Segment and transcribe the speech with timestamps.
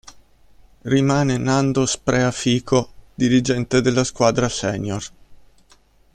[0.83, 5.07] Rimane Nando Spreafico, dirigente della squadra senior.